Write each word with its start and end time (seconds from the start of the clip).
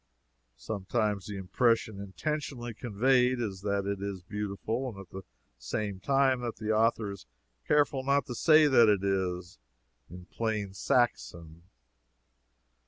Sometimes 0.57 1.27
the 1.27 1.37
impression 1.37 1.99
intentionally 2.01 2.73
conveyed 2.73 3.39
is 3.39 3.61
that 3.61 3.85
it 3.85 4.01
is 4.01 4.23
beautiful, 4.23 4.99
at 4.99 5.11
the 5.11 5.21
same 5.59 5.99
time 5.99 6.41
that 6.41 6.55
the 6.55 6.71
author 6.71 7.11
is 7.11 7.27
careful 7.67 8.03
not 8.03 8.25
to 8.25 8.33
say 8.33 8.65
that 8.65 8.89
it 8.89 9.03
is, 9.03 9.59
in 10.09 10.25
plain 10.25 10.73
Saxon. 10.73 11.61